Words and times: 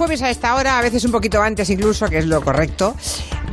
jueves 0.00 0.22
a 0.22 0.30
esta 0.30 0.54
hora, 0.54 0.78
a 0.78 0.80
veces 0.80 1.04
un 1.04 1.12
poquito 1.12 1.42
antes 1.42 1.68
incluso, 1.68 2.08
que 2.08 2.16
es 2.16 2.24
lo 2.24 2.40
correcto. 2.40 2.96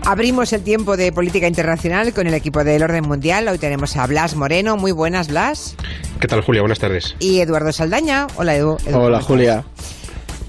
Abrimos 0.05 0.53
el 0.53 0.63
tiempo 0.63 0.95
de 0.95 1.11
política 1.11 1.45
internacional 1.45 2.13
con 2.13 2.25
el 2.25 2.33
equipo 2.33 2.63
del 2.63 2.83
orden 2.83 3.05
mundial. 3.05 3.49
Hoy 3.49 3.57
tenemos 3.57 3.97
a 3.97 4.07
Blas 4.07 4.33
Moreno. 4.33 4.77
Muy 4.77 4.93
buenas, 4.93 5.27
Blas. 5.27 5.75
¿Qué 6.21 6.27
tal, 6.29 6.39
Julia? 6.39 6.61
Buenas 6.61 6.79
tardes. 6.79 7.17
Y 7.19 7.41
Eduardo 7.41 7.73
Saldaña. 7.73 8.27
Hola, 8.37 8.55
Edu. 8.55 8.77
Edu 8.85 8.97
Hola, 8.97 9.21
Julia. 9.21 9.65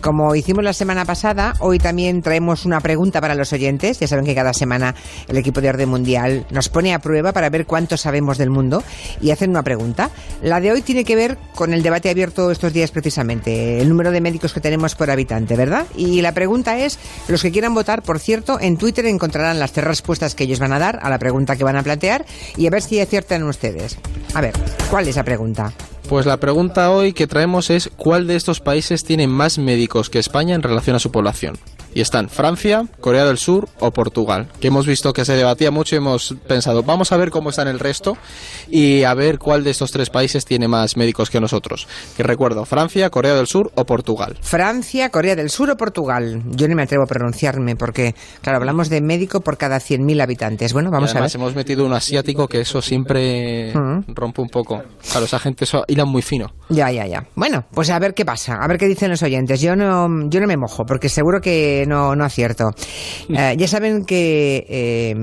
Como 0.01 0.35
hicimos 0.37 0.63
la 0.63 0.73
semana 0.73 1.05
pasada, 1.05 1.55
hoy 1.59 1.79
también 1.79 2.23
traemos 2.23 2.65
una 2.65 2.81
pregunta 2.81 3.21
para 3.21 3.35
los 3.35 3.53
oyentes. 3.53 3.99
Ya 3.99 4.07
saben 4.07 4.25
que 4.25 4.35
cada 4.35 4.53
semana 4.53 4.95
el 5.27 5.37
equipo 5.37 5.61
de 5.61 5.69
Orden 5.69 5.89
Mundial 5.89 6.47
nos 6.51 6.69
pone 6.69 6.95
a 6.95 7.01
prueba 7.01 7.33
para 7.33 7.51
ver 7.51 7.67
cuánto 7.67 7.97
sabemos 7.97 8.39
del 8.39 8.49
mundo 8.49 8.85
y 9.21 9.33
hacen 9.33 9.51
una 9.51 9.65
pregunta. 9.65 10.11
La 10.41 10.61
de 10.61 10.71
hoy 10.71 10.83
tiene 10.83 11.05
que 11.05 11.17
ver 11.17 11.37
con 11.55 11.75
el 11.75 11.83
debate 11.83 12.11
abierto 12.11 12.51
estos 12.53 12.73
días 12.73 12.93
precisamente, 12.93 13.81
el 13.81 13.89
número 13.89 14.13
de 14.13 14.21
médicos 14.21 14.53
que 14.53 14.61
tenemos 14.61 14.95
por 14.95 15.11
habitante, 15.11 15.57
¿verdad? 15.57 15.87
Y 15.97 16.23
la 16.23 16.33
pregunta 16.33 16.79
es, 16.79 16.99
los 17.27 17.43
que 17.43 17.51
quieran 17.51 17.75
votar, 17.75 18.03
por 18.03 18.21
cierto, 18.21 18.61
en 18.61 18.77
Twitter 18.77 19.05
encontrarán 19.07 19.59
las 19.59 19.73
tres 19.73 19.87
respuestas 19.87 20.37
que 20.37 20.45
ellos 20.45 20.61
van 20.61 20.73
a 20.73 20.79
dar 20.79 21.01
a 21.03 21.11
la 21.11 21.19
pregunta 21.19 21.57
que 21.57 21.65
van 21.65 21.77
a 21.77 21.83
plantear 21.83 22.25
y 22.57 22.67
a 22.67 22.71
ver 22.71 22.83
si 22.83 23.01
aciertan 23.01 23.43
ustedes. 23.43 23.99
A 24.35 24.41
ver, 24.41 24.55
¿cuál 24.91 25.09
es 25.09 25.17
la 25.17 25.25
pregunta? 25.25 25.73
Pues 26.09 26.25
la 26.25 26.39
pregunta 26.39 26.91
hoy 26.91 27.13
que 27.13 27.27
traemos 27.27 27.69
es 27.69 27.91
¿cuál 27.95 28.27
de 28.27 28.35
estos 28.35 28.61
países 28.61 29.05
tiene 29.05 29.27
más 29.27 29.59
médicos 29.59 30.09
que 30.09 30.19
España 30.19 30.55
en 30.55 30.63
relación 30.63 30.97
a 30.97 31.01
su 31.01 31.13
población? 31.13 31.59
Y 31.95 32.01
están 32.01 32.29
Francia, 32.29 32.87
Corea 33.01 33.25
del 33.25 33.39
Sur 33.39 33.69
o 33.81 33.91
Portugal, 33.91 34.49
que 34.61 34.69
hemos 34.69 34.87
visto 34.87 35.13
que 35.13 35.25
se 35.25 35.35
debatía 35.35 35.71
mucho 35.71 35.95
y 35.95 35.99
hemos 35.99 36.35
pensado, 36.47 36.83
vamos 36.83 37.11
a 37.13 37.17
ver 37.17 37.31
cómo 37.31 37.51
están 37.51 37.67
el 37.69 37.79
resto 37.79 38.17
y 38.69 39.03
a 39.05 39.15
ver 39.15 39.39
cuál 39.39 39.65
de 39.65 39.71
estos 39.71 39.91
tres 39.91 40.11
países 40.11 40.45
tiene 40.45 40.69
más 40.69 40.97
médicos 40.97 41.31
que 41.31 41.41
nosotros. 41.41 41.89
Que 42.17 42.23
recuerdo, 42.23 42.65
Francia, 42.65 43.11
Corea 43.11 43.35
del 43.35 43.47
Sur 43.47 43.73
o 43.75 43.85
Portugal. 43.85 44.37
Francia, 44.41 45.11
Corea 45.11 45.35
del 45.35 45.51
Sur 45.51 45.71
o 45.71 45.77
Portugal. 45.77 46.43
Yo 46.51 46.69
no 46.69 46.75
me 46.77 46.83
atrevo 46.83 47.05
a 47.05 47.07
pronunciarme 47.07 47.75
porque, 47.77 48.15
claro, 48.43 48.59
hablamos 48.59 48.89
de 48.91 49.01
médico 49.01 49.41
por 49.41 49.57
cada 49.57 49.79
100.000 49.79 50.23
habitantes. 50.23 50.73
Bueno, 50.73 50.91
vamos 50.91 51.11
además 51.11 51.35
a 51.35 51.39
ver. 51.39 51.43
hemos 51.43 51.55
metido 51.57 51.85
un 51.87 51.93
asiático 51.95 52.47
que 52.49 52.61
eso 52.61 52.83
siempre 52.83 53.73
Mm. 53.75 54.15
rompe 54.15 54.41
un 54.43 54.49
poco. 54.49 54.83
Claro, 55.11 55.27
esa 55.27 55.39
gente 55.39 55.65
eso 55.65 55.85
hila 55.89 56.05
muy 56.05 56.23
fino. 56.23 56.53
Ya, 56.71 56.91
ya, 56.91 57.07
ya. 57.07 57.25
Bueno, 57.35 57.65
pues 57.73 57.89
a 57.91 57.99
ver 57.99 58.13
qué 58.13 58.25
pasa, 58.27 58.57
a 58.61 58.67
ver 58.69 58.77
qué 58.77 58.87
dicen 58.87 59.11
los 59.11 59.23
oyentes. 59.23 59.61
Yo 59.61 59.75
no, 59.75 60.29
yo 60.29 60.39
no 60.41 60.47
me 60.47 60.57
mojo, 60.57 60.85
porque 60.85 61.09
seguro 61.09 61.41
que 61.41 61.85
no, 61.89 62.15
no 62.15 62.25
acierto. 62.25 62.73
Eh, 63.31 63.55
ya 63.57 63.67
saben 63.67 64.05
que 64.05 64.67
eh, 64.69 65.15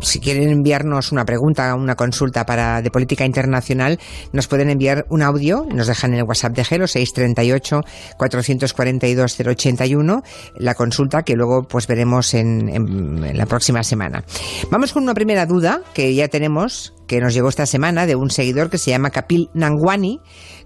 si 0.00 0.20
quieren 0.20 0.48
enviarnos 0.48 1.12
una 1.12 1.24
pregunta, 1.26 1.74
una 1.74 1.96
consulta 1.96 2.46
para 2.46 2.80
de 2.80 2.90
política 2.90 3.26
internacional, 3.26 3.98
nos 4.32 4.48
pueden 4.48 4.70
enviar 4.70 5.04
un 5.10 5.22
audio, 5.22 5.66
nos 5.70 5.86
dejan 5.86 6.12
en 6.14 6.20
el 6.20 6.24
WhatsApp 6.24 6.54
de 6.56 6.64
Gelo 6.64 6.86
638 6.86 7.82
442 8.16 9.36
081, 9.40 10.22
la 10.56 10.74
consulta 10.74 11.22
que 11.22 11.34
luego 11.34 11.64
pues 11.68 11.86
veremos 11.86 12.32
en, 12.34 12.68
en- 12.68 13.22
en 13.24 13.36
la 13.36 13.46
próxima 13.46 13.82
semana. 13.82 14.24
Vamos 14.70 14.92
con 14.92 15.02
una 15.02 15.14
primera 15.14 15.44
duda 15.46 15.82
que 15.92 16.14
ya 16.14 16.28
tenemos, 16.28 16.94
que 17.06 17.20
nos 17.20 17.34
llegó 17.34 17.48
esta 17.48 17.66
semana 17.66 18.06
de 18.06 18.16
un 18.16 18.30
seguidor 18.30 18.70
que 18.70 18.78
se 18.78 18.90
llama 18.90 19.10
Kapil 19.10 19.50
Nangwani, 19.54 20.20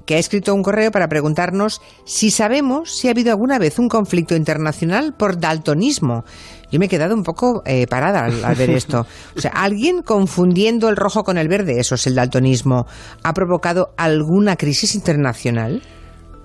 que 0.07 0.15
ha 0.15 0.19
escrito 0.19 0.55
un 0.55 0.63
correo 0.63 0.91
para 0.91 1.09
preguntarnos 1.09 1.83
si 2.05 2.31
sabemos 2.31 2.97
si 2.97 3.09
ha 3.09 3.11
habido 3.11 3.31
alguna 3.31 3.59
vez 3.59 3.79
un 3.79 3.89
conflicto 3.89 4.35
internacional 4.35 5.15
por 5.15 5.39
daltonismo. 5.39 6.25
Yo 6.71 6.79
me 6.79 6.87
he 6.87 6.89
quedado 6.89 7.15
un 7.15 7.23
poco 7.23 7.63
eh, 7.67 7.87
parada 7.87 8.25
al, 8.25 8.45
al 8.45 8.55
ver 8.55 8.71
esto. 8.71 9.07
O 9.37 9.41
sea, 9.41 9.51
¿alguien 9.51 10.03
confundiendo 10.03 10.89
el 10.89 10.97
rojo 10.97 11.25
con 11.25 11.39
el 11.39 11.49
verde, 11.49 11.79
eso 11.79 11.95
es 11.95 12.07
el 12.07 12.15
daltonismo, 12.15 12.87
ha 13.23 13.33
provocado 13.35 13.91
alguna 13.97 14.57
crisis 14.57 14.95
internacional? 14.95 15.83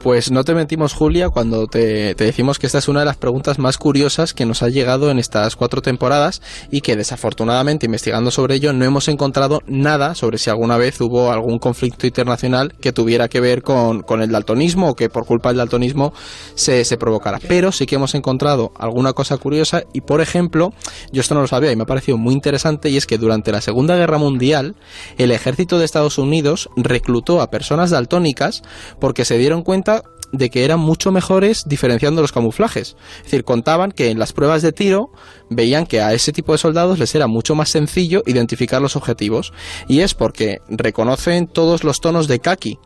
Pues 0.03 0.31
no 0.31 0.43
te 0.43 0.53
mentimos, 0.53 0.93
Julia, 0.93 1.29
cuando 1.29 1.65
te, 1.67 2.13
decimos 2.15 2.59
que 2.59 2.67
esta 2.67 2.79
es 2.79 2.89
una 2.89 2.99
de 2.99 3.05
las 3.05 3.15
preguntas 3.15 3.57
más 3.57 3.77
curiosas 3.77 4.33
que 4.33 4.45
nos 4.45 4.61
ha 4.61 4.67
llegado 4.67 5.09
en 5.09 5.17
estas 5.17 5.55
cuatro 5.55 5.81
temporadas 5.81 6.41
y 6.69 6.81
que 6.81 6.97
desafortunadamente 6.97 7.85
investigando 7.85 8.29
sobre 8.29 8.55
ello 8.55 8.73
no 8.73 8.83
hemos 8.83 9.07
encontrado 9.07 9.61
nada 9.65 10.13
sobre 10.13 10.39
si 10.39 10.49
alguna 10.49 10.75
vez 10.75 10.99
hubo 10.99 11.31
algún 11.31 11.57
conflicto 11.57 12.05
internacional 12.05 12.73
que 12.81 12.91
tuviera 12.91 13.29
que 13.29 13.39
ver 13.39 13.63
con, 13.63 14.01
con 14.01 14.21
el 14.21 14.29
daltonismo 14.29 14.89
o 14.89 14.95
que 14.97 15.07
por 15.07 15.25
culpa 15.25 15.51
del 15.51 15.59
daltonismo 15.59 16.11
se, 16.53 16.83
se 16.83 16.97
provocara. 16.97 17.39
Pero 17.47 17.71
sí 17.71 17.85
que 17.85 17.95
hemos 17.95 18.13
encontrado 18.13 18.73
alguna 18.77 19.13
cosa 19.13 19.37
curiosa 19.37 19.83
y, 19.93 20.01
por 20.01 20.19
ejemplo, 20.19 20.73
yo 21.13 21.21
esto 21.21 21.33
no 21.33 21.39
lo 21.39 21.47
sabía 21.47 21.71
y 21.71 21.77
me 21.77 21.83
ha 21.83 21.87
parecido 21.87 22.17
muy 22.17 22.33
interesante 22.33 22.89
y 22.89 22.97
es 22.97 23.05
que 23.05 23.17
durante 23.17 23.53
la 23.53 23.61
Segunda 23.61 23.95
Guerra 23.95 24.17
Mundial 24.17 24.75
el 25.17 25.31
ejército 25.31 25.79
de 25.79 25.85
Estados 25.85 26.17
Unidos 26.17 26.69
reclutó 26.75 27.39
a 27.39 27.49
personas 27.49 27.89
daltónicas 27.89 28.63
porque 28.99 29.23
se 29.23 29.37
dieron 29.37 29.63
cuenta 29.63 29.92
de 30.33 30.49
que 30.49 30.65
eran 30.65 30.79
mucho 30.81 31.11
mejores 31.13 31.63
diferenciando 31.65 32.21
los 32.21 32.31
camuflajes. 32.33 32.97
Es 33.19 33.23
decir, 33.23 33.45
contaban 33.45 33.91
que 33.93 34.09
en 34.09 34.19
las 34.19 34.33
pruebas 34.33 34.61
de 34.61 34.73
tiro 34.73 35.11
veían 35.49 35.85
que 35.85 36.01
a 36.01 36.11
ese 36.13 36.33
tipo 36.33 36.51
de 36.51 36.57
soldados 36.57 36.99
les 36.99 37.15
era 37.15 37.27
mucho 37.27 37.55
más 37.55 37.69
sencillo 37.69 38.23
identificar 38.25 38.81
los 38.81 38.95
objetivos. 38.97 39.53
Y 39.87 40.01
es 40.01 40.13
porque 40.13 40.59
reconocen 40.67 41.47
todos 41.47 41.83
los 41.85 42.01
tonos 42.01 42.27
de 42.27 42.39
kaki. 42.39 42.79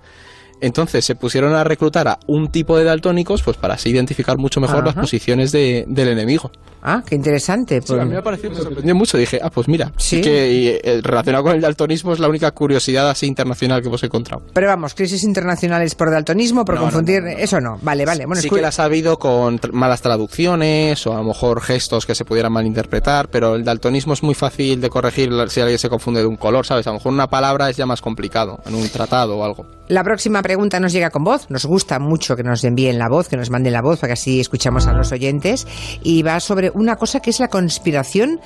Entonces 0.59 1.05
se 1.05 1.15
pusieron 1.15 1.53
a 1.53 1.63
reclutar 1.63 2.07
a 2.07 2.19
un 2.27 2.51
tipo 2.51 2.77
de 2.77 2.83
daltónicos 2.83 3.43
pues 3.43 3.57
para 3.57 3.75
así 3.75 3.89
identificar 3.91 4.37
mucho 4.37 4.59
mejor 4.59 4.83
las 4.85 4.95
posiciones 5.01 5.51
de- 5.51 5.85
del 5.87 6.07
enemigo. 6.09 6.51
Ah, 6.89 7.03
qué 7.05 7.15
interesante. 7.15 7.81
Sí, 7.81 7.93
a 7.93 8.05
mí 8.05 8.11
me 8.11 8.17
ha 8.17 8.23
parecido, 8.23 8.51
me 8.51 8.61
sorprendió 8.61 8.95
mucho. 8.95 9.17
Dije, 9.17 9.39
ah, 9.43 9.49
pues 9.49 9.67
mira, 9.67 9.91
Sí. 9.97 10.21
que 10.21 10.51
y, 10.53 10.67
eh, 10.69 11.01
relacionado 11.03 11.43
con 11.43 11.53
el 11.55 11.61
daltonismo 11.61 12.13
es 12.13 12.19
la 12.19 12.29
única 12.29 12.51
curiosidad 12.51 13.09
así 13.09 13.25
internacional 13.27 13.81
que 13.81 13.89
hemos 13.89 14.01
encontrado. 14.03 14.43
Pero 14.53 14.67
vamos, 14.67 14.93
crisis 14.93 15.23
internacionales 15.23 15.95
por 15.95 16.09
daltonismo, 16.11 16.63
por 16.63 16.75
No, 16.75 16.81
confundir, 16.81 17.21
no, 17.23 17.31
no, 17.31 17.37
eso 17.37 17.59
no. 17.59 17.77
Vale, 17.81 18.05
vale. 18.05 18.25
Bueno, 18.25 18.41
sí 18.41 18.49
que 18.49 18.61
las 18.61 18.79
ha 18.79 18.85
habido 18.85 19.19
con 19.19 19.59
tr- 19.59 19.71
malas 19.73 20.01
traducciones 20.01 21.05
o 21.07 21.13
a 21.13 21.17
lo 21.17 21.23
mejor 21.25 21.61
gestos 21.61 22.05
que 22.05 22.15
se 22.15 22.23
pudieran 22.25 22.51
malinterpretar, 22.53 23.29
pero 23.29 23.55
el 23.55 23.63
daltonismo 23.63 24.13
es 24.13 24.23
muy 24.23 24.33
fácil 24.35 24.79
de 24.79 24.89
corregir 24.89 25.31
si 25.49 25.59
alguien 25.61 25.79
se 25.79 25.89
confunde 25.89 26.21
de 26.21 26.27
un 26.27 26.37
color, 26.37 26.65
¿sabes? 26.65 26.87
A 26.87 26.91
lo 26.91 26.95
mejor 26.95 27.11
una 27.11 27.27
palabra 27.29 27.69
es 27.69 27.77
ya 27.77 27.85
más 27.85 28.01
complicado, 28.01 28.59
en 28.65 28.75
un 28.75 28.87
tratado 28.89 29.37
o 29.37 29.43
algo. 29.43 29.65
La 29.89 30.03
próxima 30.03 30.41
pregunta 30.41 30.79
nos 30.79 30.91
llega 30.91 31.09
con 31.09 31.23
voz. 31.23 31.49
Nos 31.49 31.65
gusta 31.65 31.97
mucho 31.99 32.35
que 32.35 32.43
nos 32.43 32.63
envíen 32.65 32.99
la 32.99 33.07
voz, 33.09 33.29
que 33.29 33.37
nos 33.37 33.49
manden 33.49 33.71
la 33.73 33.81
voz, 33.81 33.99
para 33.99 34.09
que 34.09 34.13
así 34.19 34.39
escuchamos 34.39 34.85
a 34.87 34.93
los 34.93 35.11
oyentes. 35.13 35.65
Y 36.03 36.23
va 36.23 36.39
sobre 36.41 36.71
una 36.77 36.95
cosa 36.95 37.19
que 37.19 37.31
es 37.31 37.39
la 37.39 37.47
conspiración 37.47 38.39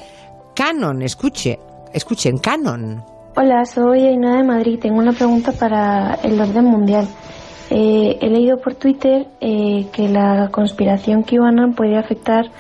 canon. 0.56 1.02
Escuche, 1.02 1.60
escuchen, 1.94 2.38
canon. 2.38 3.04
Hola, 3.36 3.66
soy 3.66 4.08
Ainhoa 4.08 4.38
de 4.38 4.44
Madrid. 4.44 4.80
Tengo 4.80 5.00
una 5.00 5.14
pregunta 5.14 5.52
para 5.52 6.16
el 6.24 6.40
orden 6.40 6.66
mundial. 6.66 7.08
Eh, 7.70 8.18
he 8.20 8.30
leído 8.30 8.58
por 8.58 8.76
Twitter 8.76 9.28
eh, 9.40 9.88
que 9.94 10.10
la 10.10 10.50
conspiración 10.52 11.24
QAnon 11.24 11.74
puede 11.74 11.98
afectar 11.98 12.52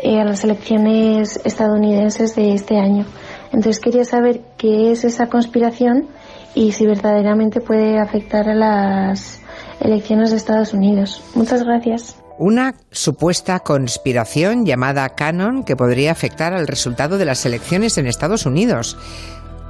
eh, 0.00 0.20
a 0.20 0.24
las 0.24 0.44
elecciones 0.44 1.40
estadounidenses 1.44 2.36
de 2.36 2.54
este 2.54 2.78
año. 2.78 3.04
Entonces 3.46 3.80
quería 3.80 4.04
saber 4.04 4.40
qué 4.56 4.92
es 4.92 5.04
esa 5.04 5.26
conspiración 5.26 6.06
y 6.54 6.72
si 6.72 6.86
verdaderamente 6.86 7.60
puede 7.60 7.98
afectar 7.98 8.48
a 8.48 8.54
las 8.54 9.40
elecciones 9.80 10.30
de 10.30 10.36
Estados 10.36 10.72
Unidos. 10.72 11.22
Muchas 11.34 11.64
gracias. 11.64 12.21
Una 12.44 12.74
supuesta 12.90 13.60
conspiración 13.60 14.66
llamada 14.66 15.08
canon 15.10 15.62
que 15.62 15.76
podría 15.76 16.10
afectar 16.10 16.52
al 16.54 16.66
resultado 16.66 17.16
de 17.16 17.24
las 17.24 17.46
elecciones 17.46 17.98
en 17.98 18.08
Estados 18.08 18.46
Unidos. 18.46 18.96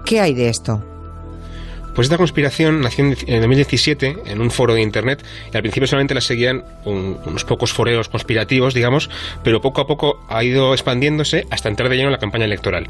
¿Qué 0.07 0.23
hay 0.23 0.33
de 0.33 0.49
esto? 0.49 0.83
Pues 1.95 2.07
esta 2.07 2.17
conspiración 2.17 2.81
nació 2.81 3.05
en 3.05 3.17
en 3.27 3.41
2017 3.43 4.17
en 4.25 4.41
un 4.41 4.51
foro 4.51 4.73
de 4.73 4.81
internet 4.81 5.23
y 5.53 5.55
al 5.55 5.63
principio 5.63 5.87
solamente 5.87 6.15
la 6.15 6.23
seguían 6.23 6.65
un- 6.87 7.19
unos 7.27 7.45
pocos 7.45 7.75
foreros 7.75 8.09
conspirativos, 8.09 8.73
digamos, 8.73 9.11
pero 9.45 9.61
poco 9.61 9.83
a 9.83 9.87
poco 9.87 10.25
ha 10.31 10.43
ido 10.43 10.73
expandiéndose 10.73 11.47
hasta 11.51 11.69
entrar 11.69 11.91
de 11.91 11.97
lleno 11.97 12.09
en 12.09 12.13
la 12.13 12.19
campaña 12.19 12.47
electoral. 12.47 12.87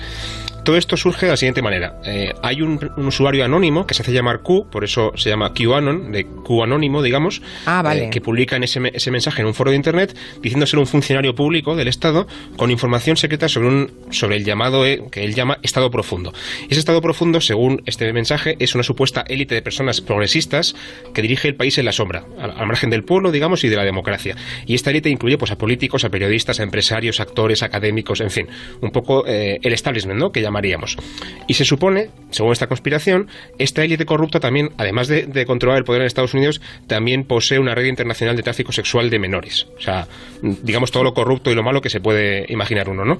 Todo 0.65 0.77
esto 0.77 0.97
surge 0.97 1.27
de 1.27 1.33
la 1.33 1.37
siguiente 1.37 1.61
manera. 1.61 2.01
Eh, 2.05 2.33
hay 2.43 2.63
un, 2.63 2.79
un 2.97 3.07
usuario 3.07 3.45
anónimo 3.45 3.87
que 3.87 3.95
se 3.95 4.03
hace 4.03 4.13
llamar 4.13 4.41
Q, 4.43 4.69
por 4.71 4.85
eso 4.85 5.13
se 5.17 5.29
llama 5.29 5.53
QAnon, 5.55 6.13
de 6.13 6.25
Q 6.25 6.63
anónimo, 6.63 7.03
digamos, 7.03 7.43
Ah, 7.67 7.83
vale. 7.83 8.05
eh, 8.07 8.11
que 8.11 8.21
publica 8.21 8.55
en 8.57 8.63
ese, 8.65 8.81
ese 8.95 9.11
mensaje 9.11 9.41
en 9.43 9.49
un 9.49 9.55
foro 9.55 9.71
de 9.71 9.77
internet 9.77 10.17
diciendo 10.41 10.65
ser 10.67 10.79
un 10.79 10.87
funcionario 10.87 11.35
público 11.35 11.75
del 11.75 11.89
Estado 11.89 12.27
con 12.57 12.71
información 12.71 13.17
secreta 13.17 13.49
sobre, 13.49 13.69
un, 13.69 13.91
sobre 14.11 14.37
el 14.37 14.45
llamado 14.45 14.87
eh, 14.87 15.03
que 15.11 15.25
él 15.25 15.35
llama 15.35 15.59
Estado 15.63 15.91
profundo. 15.91 16.33
Ese 16.69 16.79
Estado 16.79 17.01
profundo, 17.01 17.41
según 17.41 17.83
este 17.87 18.13
mensaje, 18.13 18.57
es 18.61 18.75
una 18.75 18.85
supuesta 18.85 19.25
élite 19.29 19.55
de 19.57 19.63
personas 19.63 20.01
progresistas 20.01 20.75
que 21.13 21.23
dirige 21.23 21.49
el 21.49 21.57
país 21.57 21.77
en 21.79 21.87
la 21.87 21.93
sombra, 21.93 22.25
al, 22.39 22.53
al 22.53 22.67
margen 22.67 22.91
del 22.91 23.03
pueblo, 23.03 23.33
digamos, 23.33 23.65
y 23.65 23.69
de 23.69 23.77
la 23.77 23.85
democracia. 23.85 24.37
Y 24.67 24.75
esta 24.75 24.91
élite 24.91 25.09
incluye 25.11 25.39
pues, 25.39 25.51
a 25.51 25.59
políticos, 25.59 26.05
a 26.05 26.09
periodistas, 26.11 26.61
a 26.61 26.63
empresarios, 26.63 27.19
actores, 27.21 27.63
académicos, 27.65 28.21
en 28.21 28.31
fin, 28.31 28.47
un 28.81 28.91
poco 28.93 29.25
eh, 29.27 29.59
el 29.63 29.73
establishment, 29.73 30.21
¿no? 30.21 30.31
Que 30.31 30.41
Y 31.47 31.55
se 31.55 31.65
supone, 31.65 32.11
según 32.31 32.53
esta 32.53 32.67
conspiración, 32.67 33.29
esta 33.59 33.85
élite 33.85 34.07
corrupta 34.07 34.41
también, 34.41 34.71
además 34.77 35.09
de, 35.09 35.27
de 35.27 35.47
controlar 35.47 35.79
el 35.79 35.85
poder 35.85 36.03
en 36.03 36.07
Estados 36.07 36.35
Unidos, 36.35 36.61
también 36.87 37.25
posee 37.25 37.59
una 37.59 37.75
red 37.75 37.87
internacional 37.87 38.37
de 38.37 38.43
tráfico 38.43 38.73
sexual 38.73 39.11
de 39.11 39.19
menores. 39.19 39.67
O 39.77 39.81
sea, 39.81 40.07
digamos 40.43 40.91
todo 40.91 41.05
lo 41.05 41.15
corrupto 41.15 41.51
y 41.51 41.55
lo 41.55 41.63
malo 41.63 41.81
que 41.81 41.91
se 41.91 42.01
puede 42.01 42.47
imaginar 42.49 42.89
uno, 42.89 43.05
¿no? 43.05 43.19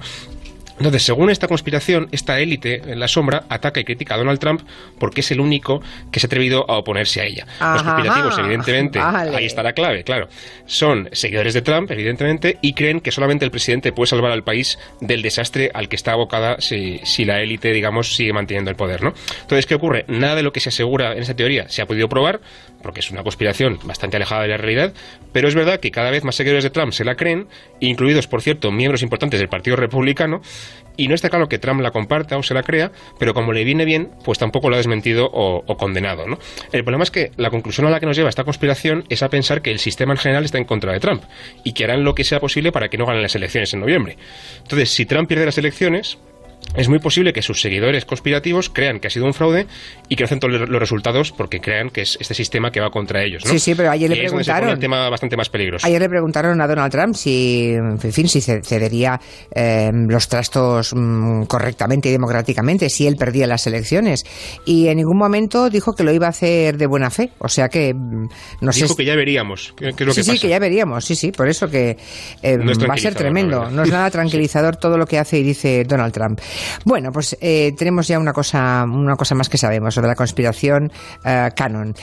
Entonces, 0.79 1.03
según 1.03 1.31
esta 1.31 1.49
conspiración, 1.49 2.09
esta 2.13 2.41
élite 2.41 2.83
en 2.85 2.99
la 2.99 3.09
sombra 3.09 3.45
ataca 3.49 3.81
y 3.81 3.85
critica 3.85 4.15
a 4.15 4.19
Donald 4.19 4.39
Trump 4.39 4.63
porque 4.99 5.21
es 5.21 5.31
el 5.31 5.41
único 5.41 5.83
que 6.11 6.21
se 6.21 6.27
ha 6.27 6.29
atrevido 6.29 6.69
a 6.69 6.79
oponerse 6.79 7.21
a 7.21 7.25
ella. 7.25 7.47
Los 7.61 7.83
conspirativos, 7.83 8.39
evidentemente, 8.39 8.99
ahí 8.99 9.47
está 9.47 9.63
la 9.63 9.73
clave, 9.73 10.05
claro. 10.05 10.29
Son 10.67 11.09
seguidores 11.13 11.55
de 11.55 11.63
Trump, 11.63 11.91
evidentemente, 11.91 12.59
y 12.63 12.73
creen 12.73 13.01
que 13.01 13.11
solamente 13.11 13.45
el 13.45 13.51
presidente 13.51 13.93
puede 13.93 14.09
salvar 14.09 14.33
al 14.33 14.45
país 14.45 14.79
del 15.01 15.23
desastre 15.23 15.71
al 15.75 15.89
que 15.89 15.97
está 15.97 16.13
abocada 16.13 16.57
si, 16.61 17.01
si 17.05 17.25
la 17.25 17.41
élite, 17.41 17.73
digamos, 17.73 18.15
sigue 18.15 18.33
manteniendo 18.33 18.71
el 18.71 18.77
poder, 18.77 19.03
¿no? 19.03 19.13
Entonces, 19.43 19.67
¿qué 19.67 19.75
ocurre? 19.75 20.05
Nada 20.09 20.35
de 20.35 20.43
lo 20.43 20.53
que 20.53 20.61
se 20.61 20.71
asegura 20.71 21.13
en 21.13 21.23
esa 21.23 21.35
teoría 21.35 21.69
se 21.69 21.83
ha 21.83 21.87
podido 21.87 22.09
probar, 22.09 22.41
porque 22.83 23.01
es 23.01 23.11
una 23.11 23.23
conspiración 23.23 23.79
bastante 23.85 24.17
alejada 24.17 24.43
de 24.43 24.49
la 24.49 24.57
realidad, 24.57 24.93
pero 25.33 25.49
es 25.49 25.55
verdad 25.55 25.81
que 25.81 25.91
cada 25.91 26.11
vez 26.11 26.25
más 26.25 26.35
seguidores 26.35 26.65
de 26.65 26.71
Trump 26.71 26.93
se 26.93 27.05
la 27.05 27.15
creen, 27.15 27.47
incluidos, 27.81 28.27
por 28.27 28.43
cierto, 28.43 28.71
miembros 28.73 29.03
importantes 29.03 29.41
del 29.41 29.49
Partido 29.49 29.77
Republicano, 29.77 30.43
y 30.97 31.09
no 31.09 31.15
está 31.15 31.31
claro 31.31 31.49
que 31.49 31.59
Trump 31.59 31.81
la 31.81 31.91
comparta 31.91 32.37
o 32.37 32.43
se 32.43 32.55
la 32.55 32.63
crea, 32.63 32.93
pero 33.19 33.35
como 33.35 33.53
le 33.53 33.65
viene 33.65 33.85
bien, 33.85 34.11
pues 34.25 34.39
tampoco 34.39 34.69
lo 34.69 34.75
ha 34.75 34.79
desmentido 34.79 35.29
o, 35.33 35.77
condenado. 35.77 36.27
¿no? 36.27 36.39
El 36.73 36.85
problema 36.85 37.05
es 37.05 37.11
que 37.11 37.31
la 37.37 37.51
conclusión 37.51 37.87
a 37.87 37.91
la 37.91 38.01
que 38.01 38.07
nos 38.07 38.17
lleva 38.17 38.29
esta 38.29 38.45
conspiración 38.45 39.05
es 39.09 39.23
a 39.23 39.29
pensar 39.29 39.63
que 39.63 39.71
el 39.71 39.79
sistema 39.79 40.13
en 40.13 40.19
general 40.19 40.45
está 40.45 40.59
en 40.59 40.65
contra 40.65 40.93
de 40.93 41.01
Trump 41.01 41.23
y 41.65 41.73
que 41.73 41.85
harán 41.85 42.05
lo 42.05 42.15
que 42.15 42.25
sea 42.25 42.41
posible 42.41 42.73
para 42.73 42.89
que 42.89 42.99
no 42.99 43.07
ganen 43.07 43.23
las 43.23 43.35
elecciones 43.35 43.73
en 43.75 43.81
noviembre. 43.81 44.17
Entonces, 44.63 44.91
si 44.91 45.07
Trump 45.07 45.29
pierde 45.29 45.47
las 45.47 45.59
elecciones, 45.59 46.19
es 46.75 46.89
muy 46.89 46.99
posible 46.99 47.33
que 47.33 47.43
sus 47.43 47.61
seguidores 47.61 48.05
conspirativos 48.05 48.71
crean 48.71 48.99
que 48.99 49.09
ha 49.09 49.11
sido 49.11 49.27
un 49.27 49.35
fraude 49.35 49.67
y 50.09 50.17
que 50.17 50.25
no 50.25 50.39
todos 50.39 50.69
los 50.69 50.81
resultados 50.81 51.33
porque 51.33 51.61
crean 51.61 51.91
que 51.91 52.03
es 52.03 52.17
este 52.21 52.35
sistema 52.35 52.71
que 52.71 52.81
va 52.81 52.91
contra 52.91 53.23
ellos. 53.23 53.45
¿no? 53.45 53.51
Sí, 53.51 53.59
sí, 53.59 53.75
pero 53.75 53.91
ayer 53.91 54.11
le 54.11 54.17
preguntaron. 54.17 54.69
Es 54.71 54.75
un 54.75 54.81
tema 54.81 55.09
bastante 55.11 55.37
más 55.37 55.49
peligroso. 55.49 55.87
Ayer 55.87 56.01
le 56.01 56.09
preguntaron 56.09 56.61
a 56.61 56.67
Donald 56.67 56.91
Trump 56.91 57.15
si, 57.15 57.73
en 57.75 57.99
fin, 57.99 58.29
si 58.29 58.41
cedería 58.41 59.21
em, 59.55 60.07
los 60.09 60.29
trastos 60.29 60.95
mm, 60.95 61.45
correctamente 61.45 62.09
y 62.09 62.13
democráticamente 62.13 62.89
si 62.89 63.07
él 63.07 63.17
perdía 63.17 63.47
las 63.47 63.67
elecciones. 63.67 64.25
Y 64.65 64.89
en 64.89 64.97
ningún 64.97 65.19
momento 65.19 65.69
dijo 65.69 65.93
que 65.93 66.05
lo 66.05 66.13
iba 66.13 66.27
a 66.27 66.31
hacer 66.31 66.77
de 66.79 66.87
buena 66.87 67.11
fe. 67.11 67.31
O 67.39 67.49
sea 67.49 67.69
que. 67.69 67.93
Mm, 67.95 68.29
no 68.63 68.73
dijo 68.73 68.97
que 68.97 69.05
ya 69.05 69.17
veríamos. 69.17 69.75
¿Qué, 69.77 70.05
lo 70.05 70.13
sí, 70.13 70.23
que 70.23 70.33
sí, 70.33 70.39
que 70.39 70.49
ya 70.49 70.59
veríamos. 70.59 71.05
Sí, 71.05 71.15
sí, 71.15 71.33
por 71.33 71.49
eso 71.49 71.69
que 71.69 71.97
em, 72.43 72.61
va 72.61 72.95
a 72.95 72.99
ser 72.99 73.15
tremendo. 73.15 73.71
No 73.71 73.83
es 73.83 73.91
nada 73.91 74.11
tranquilizador 74.11 74.77
todo 74.77 74.97
lo 74.97 75.07
que 75.07 75.19
hace 75.19 75.39
y 75.39 75.43
dice 75.43 75.85
Donald 75.85 76.13
Trump. 76.13 76.41
Bueno, 76.85 77.11
pues 77.13 77.37
eh, 77.41 77.73
tenemos 77.77 78.09
ya 78.09 78.19
una 78.19 78.33
cosa, 78.33 78.85
una 78.85 79.17
cosa 79.17 79.35
más 79.35 79.49
que 79.49 79.59
sabemos 79.59 79.95
sobre 79.95 80.09
la 80.09 80.15
conspiración 80.15 80.91
eh, 81.25 81.49
canon. 81.55 81.95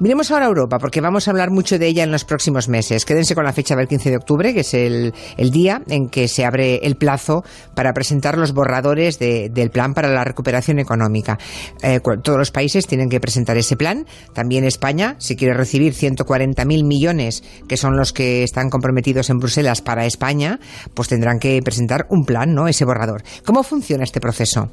Miremos 0.00 0.30
ahora 0.30 0.46
a 0.46 0.48
Europa, 0.48 0.78
porque 0.78 1.00
vamos 1.00 1.28
a 1.28 1.30
hablar 1.30 1.50
mucho 1.50 1.78
de 1.78 1.86
ella 1.86 2.04
en 2.04 2.12
los 2.12 2.24
próximos 2.24 2.68
meses. 2.68 3.04
Quédense 3.04 3.34
con 3.34 3.44
la 3.44 3.52
fecha 3.52 3.76
del 3.76 3.88
15 3.88 4.10
de 4.10 4.16
octubre, 4.16 4.54
que 4.54 4.60
es 4.60 4.74
el, 4.74 5.12
día 5.50 5.82
en 5.88 6.08
que 6.08 6.28
se 6.28 6.44
abre 6.44 6.76
el 6.82 6.96
plazo 6.96 7.44
para 7.74 7.92
presentar 7.92 8.38
los 8.38 8.52
borradores 8.52 9.18
del 9.18 9.70
plan 9.70 9.94
para 9.94 10.08
la 10.08 10.24
recuperación 10.24 10.78
económica. 10.78 11.38
Eh, 11.82 12.00
todos 12.22 12.38
los 12.38 12.50
países 12.50 12.86
tienen 12.86 13.08
que 13.08 13.20
presentar 13.20 13.56
ese 13.56 13.76
plan. 13.76 14.06
También 14.32 14.64
España, 14.64 15.16
si 15.18 15.36
quiere 15.36 15.54
recibir 15.54 15.94
140.000 15.94 16.84
millones, 16.84 17.42
que 17.68 17.76
son 17.76 17.96
los 17.96 18.12
que 18.12 18.42
están 18.42 18.70
comprometidos 18.70 19.30
en 19.30 19.38
Bruselas 19.38 19.82
para 19.82 20.06
España, 20.06 20.58
pues 20.94 21.08
tendrán 21.08 21.38
que 21.38 21.60
presentar 21.62 22.06
un 22.10 22.24
plan, 22.24 22.54
¿no? 22.54 22.68
Ese 22.68 22.84
borrador. 22.84 23.22
¿Cómo 23.44 23.62
funciona 23.62 24.03
este 24.04 24.20
proceso? 24.20 24.70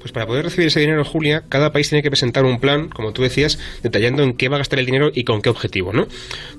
Pues 0.00 0.10
para 0.10 0.26
poder 0.26 0.44
recibir 0.44 0.66
ese 0.66 0.80
dinero, 0.80 1.04
Julia, 1.04 1.44
cada 1.48 1.72
país 1.72 1.88
tiene 1.88 2.02
que 2.02 2.10
presentar 2.10 2.44
un 2.44 2.58
plan, 2.58 2.88
como 2.88 3.12
tú 3.12 3.22
decías, 3.22 3.60
detallando 3.84 4.24
en 4.24 4.32
qué 4.36 4.48
va 4.48 4.56
a 4.56 4.58
gastar 4.58 4.80
el 4.80 4.86
dinero 4.86 5.12
y 5.14 5.22
con 5.22 5.40
qué 5.42 5.48
objetivo, 5.48 5.92
¿no? 5.92 6.08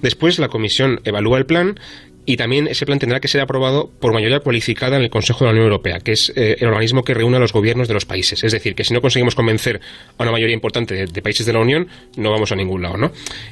Después 0.01 0.39
la 0.39 0.47
comisión 0.47 1.01
evalúa 1.03 1.39
el 1.39 1.45
plan 1.45 1.77
y 2.25 2.37
también 2.37 2.67
ese 2.67 2.85
plan 2.85 2.99
tendrá 2.99 3.19
que 3.19 3.27
ser 3.27 3.41
aprobado 3.41 3.91
por 3.99 4.13
mayoría 4.13 4.39
cualificada 4.39 4.95
en 4.95 5.03
el 5.03 5.09
Consejo 5.09 5.39
de 5.39 5.45
la 5.45 5.51
Unión 5.51 5.65
Europea, 5.65 5.99
que 5.99 6.13
es 6.13 6.31
eh, 6.35 6.55
el 6.59 6.67
organismo 6.67 7.03
que 7.03 7.13
reúne 7.13 7.37
a 7.37 7.39
los 7.39 7.51
gobiernos 7.51 7.87
de 7.87 7.93
los 7.93 8.05
países. 8.05 8.43
Es 8.43 8.51
decir, 8.53 8.75
que 8.75 8.83
si 8.83 8.93
no 8.93 9.01
conseguimos 9.01 9.35
convencer 9.35 9.81
a 10.17 10.23
una 10.23 10.31
mayoría 10.31 10.53
importante 10.53 11.05
de, 11.05 11.21
países 11.21 11.45
de 11.45 11.53
la 11.53 11.59
Unión, 11.59 11.87
no 12.15 12.31
vamos 12.31 12.51
a 12.51 12.55
ningún 12.55 12.81
lado, 12.81 12.97
¿no? 12.97 13.11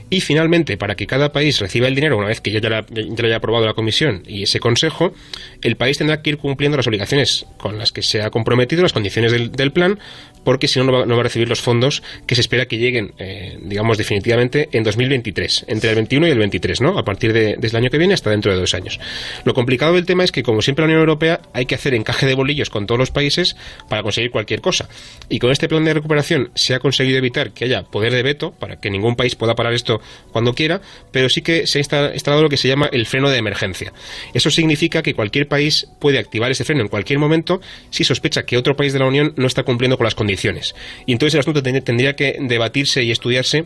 Y 0.09 0.21
finalmente, 0.21 0.77
para 0.77 0.95
que 0.95 1.05
cada 1.05 1.33
país 1.33 1.59
reciba 1.59 1.87
el 1.87 1.95
dinero 1.95 2.17
una 2.17 2.27
vez 2.27 2.39
que 2.39 2.51
ya, 2.51 2.61
ya, 2.61 2.85
lo 2.89 3.25
haya 3.25 3.35
aprobado 3.35 3.65
la 3.65 3.73
Comisión 3.73 4.23
y 4.25 4.43
ese 4.43 4.59
Consejo, 4.59 5.13
el 5.61 5.75
país 5.75 5.97
tendrá 5.97 6.21
que 6.21 6.31
ir 6.31 6.37
cumpliendo 6.37 6.77
las 6.77 6.87
obligaciones 6.87 7.45
con 7.57 7.77
las 7.77 7.91
que 7.91 8.01
se 8.01 8.21
ha 8.21 8.29
comprometido, 8.29 8.81
las 8.81 8.93
condiciones 8.93 9.31
del, 9.31 9.71
plan, 9.71 9.99
porque 10.43 10.67
si 10.67 10.79
no, 10.79 11.05
no 11.05 11.15
va, 11.15 11.19
a 11.19 11.23
recibir 11.23 11.47
los 11.47 11.61
fondos 11.61 12.03
que 12.25 12.35
se 12.35 12.41
espera 12.41 12.65
que 12.65 12.77
lleguen, 12.77 13.13
eh, 13.19 13.57
digamos, 13.61 13.97
definitivamente 13.97 14.69
en 14.71 14.83
2023, 14.83 15.65
entre 15.67 15.89
el 15.89 15.95
21 15.95 16.27
y 16.27 16.31
el 16.31 16.39
23, 16.39 16.81
¿no? 16.81 16.97
A 16.97 17.05
partir 17.05 17.31
de, 17.33 17.55
desde 17.57 17.77
el 17.77 17.83
año 17.83 17.89
que 17.89 17.97
viene 17.97 18.13
hasta 18.13 18.29
dentro 18.29 18.51
de 18.51 18.59
dos 18.59 18.73
años. 18.73 18.99
Lo 19.45 19.53
complicado 19.53 19.93
del 19.93 20.05
tema 20.05 20.23
es 20.23 20.31
que, 20.31 20.43
como 20.43 20.61
siempre, 20.61 20.83
la 20.83 20.87
Unión 20.87 20.99
Europea 20.99 21.41
hay 21.53 21.65
que 21.65 21.75
hacer 21.75 21.93
encaje 21.93 22.25
de 22.25 22.33
bolillos 22.33 22.69
con 22.69 22.87
todos 22.87 22.99
los 22.99 23.11
países 23.11 23.55
para 23.87 24.03
conseguir 24.03 24.31
cualquier 24.31 24.61
cosa. 24.61 24.89
Y 25.29 25.39
con 25.39 25.51
este 25.51 25.67
plan 25.67 25.85
de 25.85 25.93
recuperación 25.93 26.51
se 26.55 26.73
ha 26.73 26.79
conseguido 26.79 27.17
evitar 27.17 27.51
que 27.51 27.65
haya 27.65 27.83
poder 27.83 28.13
de 28.13 28.23
veto 28.23 28.51
para 28.51 28.77
que 28.77 28.89
ningún 28.89 29.15
país 29.15 29.35
pueda 29.35 29.55
parar 29.55 29.73
esto 29.73 30.01
cuando 30.31 30.53
quiera, 30.53 30.81
pero 31.11 31.29
sí 31.29 31.41
que 31.41 31.67
se 31.67 31.79
ha 31.79 32.13
instalado 32.13 32.41
lo 32.41 32.49
que 32.49 32.57
se 32.57 32.67
llama 32.67 32.89
el 32.91 33.05
freno 33.05 33.29
de 33.29 33.37
emergencia. 33.37 33.93
Eso 34.33 34.49
significa 34.49 35.01
que 35.01 35.13
cualquier 35.13 35.47
país 35.51 35.85
puede 35.99 36.17
activar 36.17 36.49
ese 36.49 36.63
freno 36.63 36.81
en 36.81 36.87
cualquier 36.87 37.19
momento 37.19 37.59
si 37.89 38.05
sospecha 38.05 38.43
que 38.43 38.57
otro 38.57 38.75
país 38.75 38.93
de 38.93 38.99
la 38.99 39.05
Unión 39.05 39.33
no 39.35 39.45
está 39.45 39.63
cumpliendo 39.63 39.97
con 39.97 40.05
las 40.05 40.15
condiciones. 40.15 40.73
Y 41.05 41.11
entonces 41.11 41.35
el 41.35 41.41
asunto 41.41 41.61
tendría 41.61 42.13
que 42.13 42.37
debatirse 42.39 43.03
y 43.03 43.11
estudiarse 43.11 43.65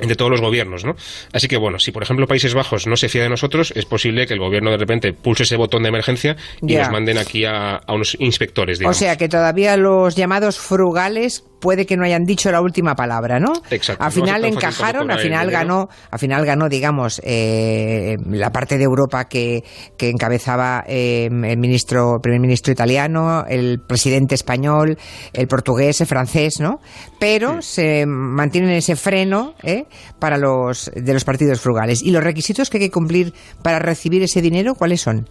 entre 0.00 0.16
todos 0.16 0.30
los 0.30 0.40
gobiernos, 0.40 0.84
¿no? 0.84 0.94
Así 1.32 1.48
que 1.48 1.56
bueno, 1.56 1.78
si 1.78 1.92
por 1.92 2.02
ejemplo 2.02 2.26
Países 2.26 2.54
Bajos 2.54 2.86
no 2.86 2.96
se 2.96 3.08
fía 3.08 3.22
de 3.22 3.28
nosotros, 3.28 3.72
es 3.74 3.84
posible 3.84 4.26
que 4.26 4.34
el 4.34 4.40
gobierno 4.40 4.70
de 4.70 4.76
repente 4.76 5.12
pulse 5.12 5.42
ese 5.42 5.56
botón 5.56 5.82
de 5.82 5.88
emergencia 5.88 6.36
y 6.62 6.76
nos 6.76 6.90
manden 6.90 7.18
aquí 7.18 7.44
a, 7.44 7.76
a 7.76 7.94
unos 7.94 8.16
inspectores. 8.20 8.78
Digamos. 8.78 8.96
O 8.96 8.98
sea 8.98 9.16
que 9.16 9.28
todavía 9.28 9.76
los 9.76 10.14
llamados 10.14 10.58
frugales 10.58 11.44
puede 11.60 11.86
que 11.86 11.96
no 11.96 12.04
hayan 12.04 12.24
dicho 12.24 12.50
la 12.50 12.60
última 12.60 12.94
palabra, 12.94 13.38
¿no? 13.40 13.52
Exacto. 13.70 14.02
Al 14.02 14.12
final 14.12 14.44
encajaron, 14.44 15.10
al 15.10 15.18
final 15.18 15.50
ganó, 15.50 15.88
al 16.10 16.18
final 16.18 16.44
ganó, 16.44 16.68
digamos, 16.68 17.20
eh, 17.24 18.16
la 18.30 18.50
parte 18.50 18.78
de 18.78 18.84
Europa 18.84 19.26
que, 19.26 19.64
que 19.96 20.10
encabezaba 20.10 20.84
eh, 20.86 21.26
el 21.26 21.58
ministro, 21.58 22.20
primer 22.22 22.40
ministro 22.40 22.72
italiano, 22.72 23.44
el 23.48 23.80
presidente 23.80 24.34
español, 24.34 24.98
el 25.32 25.48
portugués, 25.48 26.00
el 26.00 26.06
francés, 26.06 26.60
¿no? 26.60 26.80
Pero 27.18 27.62
se 27.62 28.06
mantienen 28.06 28.70
ese 28.70 28.96
freno 28.96 29.54
¿eh? 29.62 29.84
para 30.18 30.38
los 30.38 30.90
de 30.94 31.12
los 31.12 31.24
partidos 31.24 31.60
frugales. 31.60 32.02
¿Y 32.02 32.10
los 32.10 32.22
requisitos 32.22 32.70
que 32.70 32.78
hay 32.78 32.84
que 32.84 32.90
cumplir 32.90 33.32
para 33.62 33.78
recibir 33.78 34.22
ese 34.22 34.42
dinero 34.42 34.74
cuáles 34.74 35.00
son? 35.00 35.28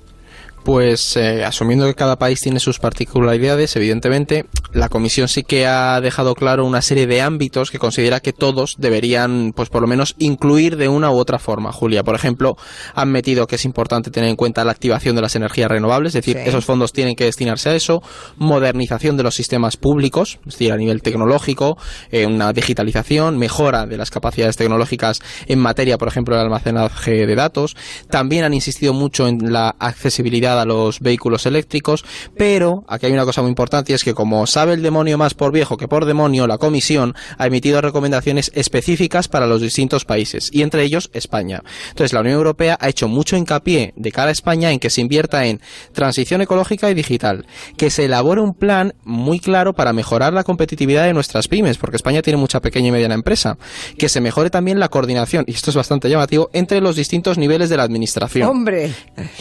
Pues 0.68 1.16
eh, 1.16 1.46
asumiendo 1.46 1.86
que 1.86 1.96
cada 1.96 2.18
país 2.18 2.42
tiene 2.42 2.60
sus 2.60 2.78
particularidades, 2.80 3.74
evidentemente, 3.78 4.48
la 4.74 4.90
Comisión 4.90 5.30
sí 5.30 5.44
que 5.44 5.66
ha 5.66 6.02
dejado 6.02 6.36
claro 6.36 6.66
una 6.66 6.82
serie 6.82 7.08
de 7.08 7.22
ámbitos 7.22 7.72
que 7.72 7.80
considera 7.80 8.20
que 8.20 8.34
todos 8.34 8.76
deberían, 8.78 9.54
pues 9.56 9.70
por 9.70 9.82
lo 9.82 9.88
menos, 9.88 10.16
incluir 10.20 10.76
de 10.76 10.90
una 10.90 11.10
u 11.10 11.16
otra 11.16 11.40
forma. 11.40 11.72
Julia, 11.72 12.04
por 12.04 12.16
ejemplo, 12.16 12.58
han 12.94 13.10
metido 13.14 13.48
que 13.48 13.56
es 13.56 13.64
importante 13.64 14.12
tener 14.12 14.30
en 14.30 14.36
cuenta 14.36 14.66
la 14.66 14.74
activación 14.74 15.16
de 15.16 15.22
las 15.22 15.38
energías 15.38 15.72
renovables, 15.72 16.10
es 16.10 16.26
decir, 16.26 16.36
esos 16.36 16.66
fondos 16.66 16.92
tienen 16.92 17.16
que 17.16 17.24
destinarse 17.24 17.70
a 17.70 17.76
eso, 17.76 18.04
modernización 18.36 19.16
de 19.16 19.24
los 19.24 19.36
sistemas 19.36 19.78
públicos, 19.78 20.38
es 20.48 20.56
decir, 20.56 20.74
a 20.74 20.76
nivel 20.76 21.02
tecnológico, 21.02 21.78
eh, 22.12 22.26
una 22.26 22.52
digitalización, 22.52 23.38
mejora 23.38 23.86
de 23.86 23.96
las 23.96 24.12
capacidades 24.12 24.58
tecnológicas 24.58 25.22
en 25.46 25.60
materia, 25.60 25.98
por 25.98 26.10
ejemplo, 26.10 26.36
de 26.36 26.42
almacenaje 26.42 27.26
de 27.26 27.36
datos. 27.36 27.78
También 28.10 28.44
han 28.44 28.54
insistido 28.54 28.92
mucho 28.92 29.30
en 29.30 29.54
la 29.54 29.70
accesibilidad 29.80 30.57
a 30.62 30.66
los 30.66 31.00
vehículos 31.00 31.46
eléctricos, 31.46 32.06
pero 32.38 32.84
aquí 32.88 33.06
hay 33.06 33.12
una 33.14 33.26
cosa 33.26 33.42
muy 33.42 33.50
importante 33.50 33.92
y 33.92 33.96
es 33.96 34.04
que 34.04 34.14
como 34.14 34.46
sabe 34.48 34.74
el 34.74 34.82
demonio 34.82 35.18
más 35.18 35.34
por 35.34 35.52
viejo 35.52 35.78
que 35.78 35.88
por 35.88 36.06
demonio, 36.06 36.48
la 36.48 36.58
Comisión 36.58 37.16
ha 37.38 37.48
emitido 37.48 37.82
recomendaciones 37.82 38.52
específicas 38.54 39.28
para 39.28 39.48
los 39.48 39.62
distintos 39.62 40.06
países 40.06 40.50
y 40.52 40.62
entre 40.62 40.84
ellos 40.84 41.10
España. 41.14 41.64
Entonces 41.90 42.14
la 42.14 42.22
Unión 42.22 42.36
Europea 42.36 42.78
ha 42.80 42.90
hecho 42.90 43.08
mucho 43.08 43.38
hincapié 43.38 43.94
de 43.96 44.12
cara 44.12 44.30
a 44.30 44.32
España 44.32 44.72
en 44.72 44.80
que 44.80 44.90
se 44.90 45.02
invierta 45.02 45.46
en 45.46 45.62
transición 45.94 46.42
ecológica 46.42 46.90
y 46.90 46.94
digital, 46.94 47.46
que 47.78 47.90
se 47.90 48.06
elabore 48.06 48.42
un 48.42 48.54
plan 48.54 48.94
muy 49.04 49.40
claro 49.40 49.74
para 49.74 49.94
mejorar 49.94 50.34
la 50.34 50.44
competitividad 50.44 51.06
de 51.06 51.14
nuestras 51.14 51.48
pymes, 51.48 51.78
porque 51.78 51.98
España 51.98 52.22
tiene 52.22 52.38
mucha 52.38 52.62
pequeña 52.62 52.88
y 52.88 52.92
mediana 52.92 53.16
empresa, 53.16 53.58
que 53.98 54.10
se 54.10 54.22
mejore 54.22 54.50
también 54.50 54.80
la 54.80 54.90
coordinación, 54.90 55.46
y 55.48 55.54
esto 55.54 55.72
es 55.72 55.76
bastante 55.76 56.10
llamativo, 56.10 56.50
entre 56.54 56.82
los 56.82 56.96
distintos 56.96 57.38
niveles 57.38 57.70
de 57.70 57.78
la 57.78 57.84
administración. 57.84 58.48
Hombre. 58.48 58.94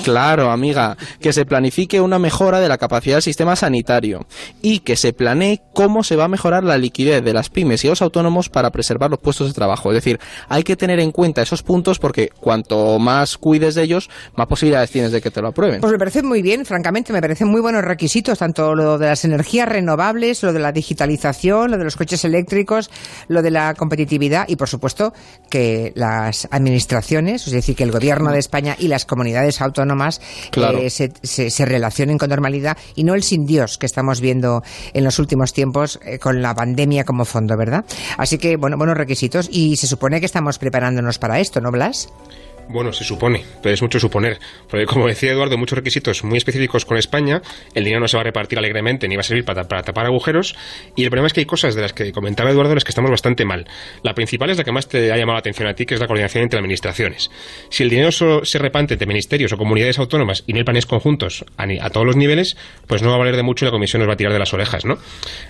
Claro, 0.04 0.50
amiga 0.50 0.95
que 1.20 1.32
se 1.32 1.44
planifique 1.44 2.00
una 2.00 2.18
mejora 2.18 2.60
de 2.60 2.68
la 2.68 2.78
capacidad 2.78 3.16
del 3.16 3.22
sistema 3.22 3.56
sanitario 3.56 4.26
y 4.62 4.80
que 4.80 4.96
se 4.96 5.12
planee 5.12 5.62
cómo 5.72 6.02
se 6.04 6.16
va 6.16 6.24
a 6.24 6.28
mejorar 6.28 6.64
la 6.64 6.78
liquidez 6.78 7.22
de 7.24 7.32
las 7.32 7.50
pymes 7.50 7.84
y 7.84 7.88
los 7.88 8.02
autónomos 8.02 8.48
para 8.48 8.70
preservar 8.70 9.10
los 9.10 9.20
puestos 9.20 9.48
de 9.48 9.54
trabajo. 9.54 9.90
Es 9.90 9.96
decir, 9.96 10.18
hay 10.48 10.62
que 10.62 10.76
tener 10.76 11.00
en 11.00 11.12
cuenta 11.12 11.42
esos 11.42 11.62
puntos 11.62 11.98
porque 11.98 12.30
cuanto 12.40 12.98
más 12.98 13.36
cuides 13.38 13.74
de 13.74 13.82
ellos, 13.82 14.08
más 14.36 14.46
posibilidades 14.46 14.90
tienes 14.90 15.12
de 15.12 15.20
que 15.20 15.30
te 15.30 15.40
lo 15.40 15.48
aprueben. 15.48 15.80
Pues 15.80 15.92
me 15.92 15.98
parece 15.98 16.22
muy 16.22 16.42
bien, 16.42 16.64
francamente, 16.64 17.12
me 17.12 17.20
parecen 17.20 17.48
muy 17.48 17.60
buenos 17.60 17.82
requisitos, 17.82 18.38
tanto 18.38 18.74
lo 18.74 18.98
de 18.98 19.06
las 19.06 19.24
energías 19.24 19.68
renovables, 19.68 20.42
lo 20.42 20.52
de 20.52 20.60
la 20.60 20.72
digitalización, 20.72 21.70
lo 21.70 21.78
de 21.78 21.84
los 21.84 21.96
coches 21.96 22.24
eléctricos, 22.24 22.90
lo 23.28 23.42
de 23.42 23.50
la 23.50 23.74
competitividad 23.74 24.48
y, 24.48 24.56
por 24.56 24.68
supuesto, 24.68 25.12
que 25.50 25.92
las 25.94 26.48
administraciones, 26.50 27.46
es 27.46 27.52
decir, 27.52 27.76
que 27.76 27.84
el 27.84 27.92
gobierno 27.92 28.30
de 28.32 28.38
España 28.38 28.76
y 28.78 28.88
las 28.88 29.04
comunidades 29.04 29.60
autónomas 29.60 30.20
claro 30.50 30.78
se, 30.90 31.12
se, 31.22 31.50
se, 31.50 31.64
relacionen 31.64 32.18
con 32.18 32.30
normalidad 32.30 32.76
y 32.94 33.04
no 33.04 33.14
el 33.14 33.22
sin 33.22 33.46
Dios 33.46 33.78
que 33.78 33.86
estamos 33.86 34.20
viendo 34.20 34.62
en 34.92 35.04
los 35.04 35.18
últimos 35.18 35.52
tiempos 35.52 35.98
eh, 36.04 36.18
con 36.18 36.42
la 36.42 36.54
pandemia 36.54 37.04
como 37.04 37.24
fondo, 37.24 37.56
¿verdad? 37.56 37.84
Así 38.16 38.38
que, 38.38 38.56
bueno, 38.56 38.76
buenos 38.76 38.96
requisitos 38.96 39.48
y 39.50 39.76
se 39.76 39.86
supone 39.86 40.20
que 40.20 40.26
estamos 40.26 40.58
preparándonos 40.58 41.18
para 41.18 41.40
esto, 41.40 41.60
¿no, 41.60 41.70
Blas? 41.70 42.08
Bueno, 42.68 42.92
se 42.92 43.04
supone, 43.04 43.44
pero 43.62 43.74
es 43.74 43.80
mucho 43.80 44.00
suponer. 44.00 44.38
Porque 44.68 44.86
como 44.86 45.06
decía 45.06 45.30
Eduardo, 45.30 45.56
muchos 45.56 45.78
requisitos 45.78 46.24
muy 46.24 46.38
específicos 46.38 46.84
con 46.84 46.96
España, 46.96 47.40
el 47.74 47.84
dinero 47.84 48.00
no 48.00 48.08
se 48.08 48.16
va 48.16 48.22
a 48.22 48.24
repartir 48.24 48.58
alegremente 48.58 49.06
ni 49.06 49.14
va 49.14 49.20
a 49.20 49.24
servir 49.24 49.44
para, 49.44 49.64
tapar 49.66 50.06
agujeros. 50.06 50.56
Y 50.96 51.04
el 51.04 51.10
problema 51.10 51.28
es 51.28 51.32
que 51.32 51.40
hay 51.40 51.46
cosas 51.46 51.76
de 51.76 51.82
las 51.82 51.92
que 51.92 52.10
comentaba 52.10 52.50
Eduardo 52.50 52.72
en 52.72 52.76
las 52.76 52.84
que 52.84 52.90
estamos 52.90 53.10
bastante 53.10 53.44
mal. 53.44 53.66
La 54.02 54.14
principal 54.14 54.50
es 54.50 54.58
la 54.58 54.64
que 54.64 54.72
más 54.72 54.88
te 54.88 55.12
ha 55.12 55.16
llamado 55.16 55.34
la 55.34 55.40
atención 55.40 55.68
a 55.68 55.74
ti, 55.74 55.86
que 55.86 55.94
es 55.94 56.00
la 56.00 56.08
coordinación 56.08 56.42
entre 56.42 56.58
administraciones. 56.58 57.30
Si 57.70 57.84
el 57.84 57.90
dinero 57.90 58.10
solo 58.10 58.44
se 58.44 58.58
reparte 58.58 58.94
entre 58.94 59.06
ministerios 59.06 59.52
o 59.52 59.56
comunidades 59.56 60.00
autónomas 60.00 60.42
y 60.46 60.52
no 60.52 60.58
hay 60.58 60.64
planes 60.64 60.86
conjuntos 60.86 61.44
a, 61.56 61.90
todos 61.90 62.06
los 62.06 62.16
niveles, 62.16 62.56
pues 62.88 63.00
no 63.00 63.10
va 63.10 63.14
a 63.14 63.18
valer 63.18 63.36
de 63.36 63.44
mucho 63.44 63.64
y 63.64 63.66
la 63.66 63.72
Comisión 63.72 64.00
nos 64.00 64.08
va 64.08 64.14
a 64.14 64.16
tirar 64.16 64.32
de 64.32 64.38
las 64.40 64.52
orejas, 64.52 64.84
¿no? 64.84 64.98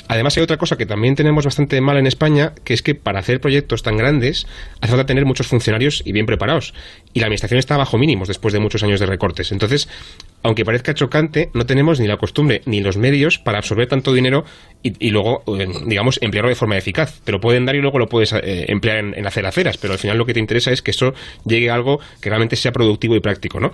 Además 0.08 0.37
hay 0.37 0.42
otra 0.42 0.58
cosa 0.58 0.76
que 0.76 0.85
también 0.85 1.14
tenemos 1.14 1.44
bastante 1.44 1.80
mal 1.80 1.96
en 1.96 2.06
España, 2.06 2.52
que 2.64 2.75
es 2.75 2.82
que 2.82 2.94
para 2.94 3.20
hacer 3.20 3.40
proyectos 3.40 3.82
tan 3.82 3.96
grandes 3.96 4.46
hace 4.80 4.90
falta 4.90 5.06
tener 5.06 5.25
muchos 5.25 5.46
funcionarios 5.46 6.02
y 6.04 6.12
bien 6.12 6.26
preparados 6.26 6.75
y 7.16 7.20
la 7.20 7.28
administración 7.28 7.58
está 7.58 7.78
bajo 7.78 7.96
mínimos 7.96 8.28
después 8.28 8.52
de 8.52 8.61
muchos 8.61 8.82
años 8.82 9.00
de 9.00 9.06
recortes. 9.06 9.50
Entonces, 9.50 9.88
aunque 10.42 10.66
parezca 10.66 10.92
chocante, 10.92 11.49
no 11.54 11.64
tenemos 11.64 11.99
ni 11.99 12.06
la 12.06 12.18
costumbre 12.18 12.61
ni 12.66 12.82
los 12.82 12.99
medios 12.99 13.38
para 13.38 13.56
absorber 13.56 13.88
tanto 13.88 14.12
dinero 14.12 14.44
y, 14.82 15.08
luego, 15.08 15.42
eh, 15.58 15.66
digamos, 15.87 16.18
emplearlo 16.20 16.50
de 16.50 16.56
forma 16.56 16.76
eficaz. 16.76 17.23
Te 17.25 17.32
lo 17.32 17.40
pueden 17.40 17.64
dar 17.64 17.75
y 17.75 17.80
luego 17.80 17.99
lo 17.99 18.06
puedes 18.06 18.35
eh, 18.35 18.66
emplear 18.68 18.99
en, 18.99 19.26
hacer 19.26 19.46
aceras, 19.46 19.78
pero 19.78 19.94
al 19.94 19.99
final 19.99 20.18
lo 20.18 20.26
que 20.26 20.35
te 20.35 20.40
interesa 20.40 20.70
es 20.73 20.82
que 20.82 20.90
eso 20.90 21.14
llegue 21.46 21.70
a 21.70 21.75
algo 21.75 22.00
que 22.20 22.28
realmente 22.28 22.54
sea 22.54 22.70
productivo 22.70 23.16
y 23.16 23.20
práctico, 23.20 23.61
¿no? 23.61 23.73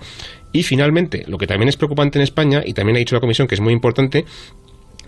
Y 0.53 0.63
finalmente, 0.63 1.25
lo 1.27 1.37
que 1.37 1.45
también 1.45 1.67
es 1.67 1.75
preocupante 1.75 2.19
en 2.19 2.23
España, 2.23 2.63
y 2.65 2.73
también 2.73 2.95
ha 2.95 2.99
dicho 2.99 3.15
la 3.15 3.19
Comisión 3.19 3.49
que 3.49 3.55
es 3.55 3.61
muy 3.61 3.73
importante, 3.73 4.23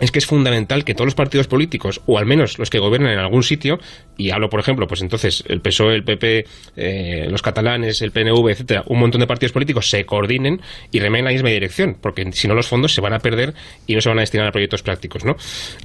es 0.00 0.10
que 0.10 0.18
es 0.18 0.26
fundamental 0.26 0.84
que 0.84 0.94
todos 0.94 1.06
los 1.06 1.14
partidos 1.14 1.46
políticos, 1.46 2.00
o 2.06 2.18
al 2.18 2.26
menos 2.26 2.58
los 2.58 2.70
que 2.70 2.78
gobiernan 2.78 3.12
en 3.12 3.18
algún 3.18 3.42
sitio, 3.42 3.78
y 4.16 4.30
hablo, 4.30 4.48
por 4.48 4.60
ejemplo, 4.60 4.86
pues 4.86 5.02
entonces 5.02 5.44
el 5.46 5.60
PSOE, 5.60 5.94
el 5.94 6.04
PP, 6.04 6.44
eh, 6.76 7.26
los 7.30 7.42
catalanes, 7.42 8.02
el 8.02 8.12
PNV, 8.12 8.50
etcétera, 8.50 8.84
un 8.86 8.98
montón 8.98 9.20
de 9.20 9.26
partidos 9.26 9.52
políticos 9.52 9.88
se 9.88 10.04
coordinen 10.04 10.60
y 10.90 11.00
remen 11.00 11.20
en 11.20 11.24
la 11.26 11.30
misma 11.32 11.50
dirección, 11.50 11.96
porque 12.00 12.30
si 12.32 12.48
no 12.48 12.54
los 12.54 12.66
fondos 12.66 12.94
se 12.94 13.00
van 13.00 13.14
a 13.14 13.18
perder 13.18 13.54
y 13.86 13.94
no 13.94 14.00
se 14.00 14.08
van 14.08 14.18
a 14.18 14.22
destinar 14.22 14.46
a 14.46 14.52
proyectos 14.52 14.82
prácticos, 14.82 15.24
¿no? 15.24 15.36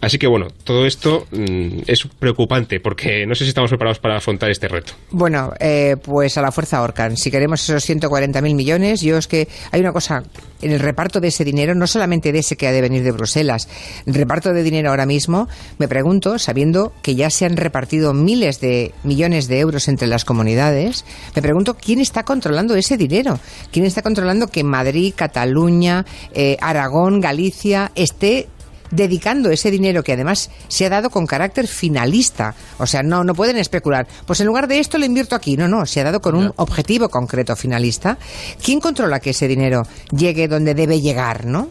Así 0.02 0.18
que 0.18 0.28
bueno, 0.28 0.48
todo 0.64 0.86
esto 0.86 1.28
mm, 1.32 1.82
es 1.88 2.08
preocupante, 2.20 2.80
porque 2.80 3.26
no 3.26 3.36
sé 3.36 3.46
si 3.46 3.50
estamos 3.50 3.70
preparados 3.70 4.00
para 4.00 4.18
afrontar 4.18 4.50
este 4.50 4.68
reto. 4.68 4.94
Bueno, 5.12 5.54
eh, 5.60 5.96
pues 6.02 6.38
a 6.38 6.42
la 6.42 6.52
fuerza 6.52 6.82
Orcan, 6.82 7.18
si 7.18 7.32
queremos 7.32 7.64
esos 7.64 7.90
140.000 7.90 8.56
millones, 8.56 9.02
yo 9.02 9.18
es 9.18 9.28
que 9.28 9.48
hay 9.72 9.82
una 9.82 9.94
cosa 9.94 10.24
en 10.62 10.72
el 10.72 10.80
reparto 10.80 11.20
de 11.20 11.30
ese 11.30 11.44
dinero, 11.44 11.76
no 11.76 11.88
solamente 11.88 12.32
de 12.32 12.40
ese 12.40 12.56
que 12.56 12.68
ha 12.68 12.72
de 12.72 12.82
venir 12.82 13.04
de 13.04 13.12
Bruselas, 13.12 13.68
reparto 14.06 14.54
de 14.54 14.64
dinero 14.64 14.90
ahora 14.90 15.06
mismo, 15.06 15.48
me 15.78 15.88
pregunto, 15.88 16.40
sabiendo 16.40 16.94
que 17.02 17.16
ya 17.16 17.30
se 17.30 17.46
han 17.46 17.58
repartido 17.58 18.14
miles 18.14 18.60
de 18.60 18.94
millones 19.04 19.48
de 19.48 19.60
euros 19.60 19.88
entre 19.88 20.08
las 20.08 20.26
comunidades, 20.26 21.06
me 21.36 21.42
pregunto 21.42 21.76
quién 21.76 22.00
está 22.00 22.24
controlando 22.24 22.76
ese 22.76 22.98
dinero, 22.98 23.40
quién 23.72 23.86
está 23.86 24.02
controlando 24.02 24.48
que 24.48 24.64
Madrid, 24.64 25.14
Cataluña, 25.16 26.06
eh, 26.34 26.58
Aragón, 26.62 27.22
Galicia 27.22 27.92
esté 27.96 28.48
dedicando 28.92 29.50
ese 29.50 29.72
dinero 29.72 30.04
que 30.04 30.14
además 30.14 30.50
se 30.68 30.86
ha 30.86 30.90
dado 30.90 31.10
con 31.10 31.26
carácter 31.26 31.68
finalista. 31.68 32.54
O 32.78 32.86
sea, 32.86 33.02
no, 33.02 33.24
no 33.24 33.34
pueden 33.34 33.58
especular. 33.58 34.08
Pues 34.26 34.40
en 34.42 34.48
lugar 34.48 34.68
de 34.68 34.80
esto 34.80 34.98
lo 34.98 35.06
invierto 35.06 35.36
aquí. 35.36 35.58
No, 35.58 35.68
no, 35.68 35.86
se 35.86 36.02
ha 36.02 36.04
dado 36.04 36.22
con 36.22 36.36
un 36.36 36.52
objetivo 36.58 37.10
concreto 37.10 37.56
finalista. 37.56 38.18
¿Quién 38.64 38.80
controla 38.80 39.20
que 39.20 39.32
ese 39.32 39.48
dinero 39.48 39.84
llegue 40.16 40.48
donde 40.48 40.76
debe 40.76 41.02
llegar, 41.02 41.46
no? 41.46 41.70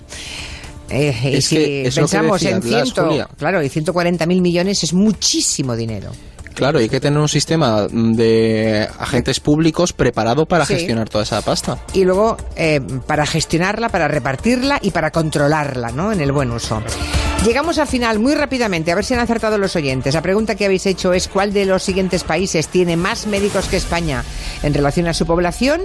Eh, 0.90 1.36
y 1.38 1.42
si 1.42 1.84
pensamos 1.94 2.42
en 2.42 2.62
ciento, 2.62 3.08
claro, 3.36 3.62
y 3.62 3.68
140 3.68 4.26
mil 4.26 4.40
millones 4.42 4.82
es 4.82 4.92
muchísimo 4.92 5.76
dinero. 5.76 6.10
Claro, 6.54 6.78
hay 6.78 6.88
que 6.88 7.00
tener 7.00 7.18
un 7.18 7.28
sistema 7.28 7.86
de 7.88 8.86
agentes 8.98 9.40
públicos 9.40 9.92
preparado 9.94 10.44
para 10.44 10.66
gestionar 10.66 11.08
toda 11.08 11.24
esa 11.24 11.40
pasta. 11.40 11.78
Y 11.94 12.04
luego 12.04 12.36
eh, 12.56 12.80
para 13.06 13.24
gestionarla, 13.24 13.88
para 13.88 14.08
repartirla 14.08 14.78
y 14.82 14.90
para 14.90 15.10
controlarla, 15.10 15.90
¿no? 15.90 16.12
En 16.12 16.20
el 16.20 16.32
buen 16.32 16.50
uso. 16.50 16.82
Llegamos 17.46 17.78
al 17.78 17.86
final 17.86 18.18
muy 18.18 18.34
rápidamente, 18.34 18.92
a 18.92 18.94
ver 18.94 19.04
si 19.04 19.14
han 19.14 19.20
acertado 19.20 19.56
los 19.56 19.74
oyentes. 19.74 20.12
La 20.12 20.20
pregunta 20.20 20.54
que 20.54 20.66
habéis 20.66 20.84
hecho 20.84 21.14
es 21.14 21.28
cuál 21.28 21.54
de 21.54 21.64
los 21.64 21.82
siguientes 21.82 22.24
países 22.24 22.68
tiene 22.68 22.96
más 22.96 23.26
médicos 23.26 23.66
que 23.68 23.78
España 23.78 24.22
en 24.62 24.74
relación 24.74 25.06
a 25.06 25.14
su 25.14 25.24
población. 25.24 25.80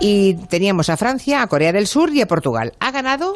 Y 0.00 0.34
teníamos 0.48 0.88
a 0.88 0.96
Francia, 0.96 1.42
a 1.42 1.48
Corea 1.48 1.72
del 1.72 1.86
Sur 1.86 2.14
y 2.14 2.22
a 2.22 2.26
Portugal. 2.26 2.72
Ha 2.80 2.92
ganado 2.92 3.34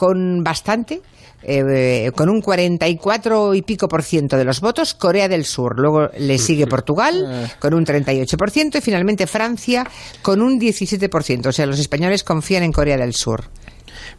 con 0.00 0.42
bastante, 0.42 1.02
eh, 1.42 2.10
con 2.16 2.30
un 2.30 2.40
44 2.40 3.54
y 3.54 3.60
pico 3.60 3.86
por 3.86 4.02
ciento 4.02 4.38
de 4.38 4.46
los 4.46 4.62
votos, 4.62 4.94
Corea 4.94 5.28
del 5.28 5.44
Sur. 5.44 5.78
Luego 5.78 6.08
le 6.18 6.38
sigue 6.38 6.66
Portugal 6.66 7.22
eh. 7.28 7.48
con 7.58 7.74
un 7.74 7.84
38 7.84 8.38
por 8.38 8.50
ciento 8.50 8.78
y 8.78 8.80
finalmente 8.80 9.26
Francia 9.26 9.86
con 10.22 10.40
un 10.40 10.58
17 10.58 11.10
por 11.10 11.22
ciento. 11.22 11.50
O 11.50 11.52
sea, 11.52 11.66
los 11.66 11.78
españoles 11.78 12.24
confían 12.24 12.62
en 12.62 12.72
Corea 12.72 12.96
del 12.96 13.12
Sur. 13.12 13.50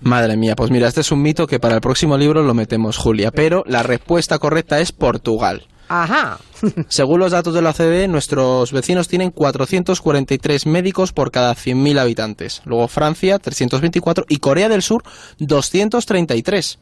Madre 0.01 0.37
mía, 0.37 0.55
pues 0.55 0.69
mira, 0.69 0.87
este 0.87 1.01
es 1.01 1.11
un 1.11 1.23
mito 1.23 1.47
que 1.47 1.59
para 1.59 1.73
el 1.73 1.81
próximo 1.81 2.15
libro 2.15 2.43
lo 2.43 2.53
metemos, 2.53 2.97
Julia. 2.97 3.31
Pero 3.31 3.63
la 3.65 3.81
respuesta 3.81 4.37
correcta 4.37 4.81
es 4.81 4.91
Portugal. 4.91 5.65
Ajá. 5.93 6.39
Según 6.87 7.19
los 7.19 7.33
datos 7.33 7.53
de 7.53 7.61
la 7.61 7.71
OCDE, 7.71 8.07
nuestros 8.07 8.71
vecinos 8.71 9.09
tienen 9.09 9.29
443 9.29 10.65
médicos 10.65 11.11
por 11.11 11.31
cada 11.31 11.53
100.000 11.53 11.99
habitantes. 11.99 12.61
Luego 12.63 12.87
Francia, 12.87 13.39
324 13.39 14.25
y 14.29 14.37
Corea 14.37 14.69
del 14.69 14.83
Sur, 14.83 15.03
233. 15.39 16.79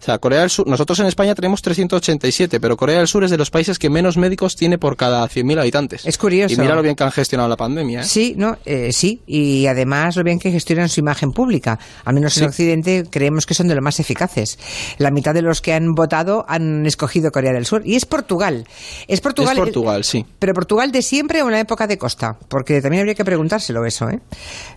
O 0.00 0.04
sea, 0.04 0.18
Corea 0.18 0.40
del 0.40 0.50
Sur, 0.50 0.66
nosotros 0.66 0.98
en 1.00 1.06
España 1.06 1.34
tenemos 1.34 1.62
387, 1.62 2.60
pero 2.60 2.76
Corea 2.76 2.98
del 2.98 3.08
Sur 3.08 3.24
es 3.24 3.30
de 3.30 3.36
los 3.36 3.50
países 3.50 3.78
que 3.78 3.90
menos 3.90 4.16
médicos 4.16 4.56
tiene 4.56 4.78
por 4.78 4.96
cada 4.96 5.26
100.000 5.28 5.60
habitantes. 5.60 6.06
Es 6.06 6.18
curioso. 6.18 6.54
Y 6.54 6.58
mira 6.58 6.74
lo 6.74 6.82
bien 6.82 6.96
que 6.96 7.04
han 7.04 7.12
gestionado 7.12 7.48
la 7.48 7.56
pandemia. 7.56 8.00
¿eh? 8.00 8.04
Sí, 8.04 8.34
no, 8.36 8.58
eh, 8.64 8.92
sí, 8.92 9.22
y 9.26 9.66
además 9.66 10.16
lo 10.16 10.24
bien 10.24 10.38
que 10.38 10.50
gestionan 10.50 10.88
su 10.88 11.00
imagen 11.00 11.32
pública. 11.32 11.78
Al 12.04 12.14
menos 12.14 12.36
en 12.38 12.44
Occidente 12.44 13.04
creemos 13.10 13.46
que 13.46 13.54
son 13.54 13.68
de 13.68 13.74
los 13.74 13.82
más 13.82 14.00
eficaces. 14.00 14.58
La 14.98 15.10
mitad 15.10 15.34
de 15.34 15.42
los 15.42 15.60
que 15.60 15.72
han 15.72 15.94
votado 15.94 16.44
han 16.48 16.86
escogido 16.86 17.30
Corea 17.30 17.52
del 17.52 17.66
Sur 17.66 17.82
y 17.84 17.96
es 17.96 18.06
Portugal. 18.06 18.66
Es 19.08 19.20
Portugal. 19.20 19.56
Es 19.56 19.58
Portugal, 19.58 20.04
sí. 20.04 20.24
Pero 20.38 20.54
Portugal 20.54 20.92
de 20.92 21.02
siempre 21.02 21.42
o 21.42 21.46
en 21.46 21.52
la 21.52 21.60
época 21.60 21.86
de 21.86 21.98
Costa, 21.98 22.36
porque 22.48 22.80
también 22.80 23.00
habría 23.00 23.14
que 23.14 23.24
preguntárselo 23.24 23.84
eso, 23.84 24.08
¿eh? 24.08 24.20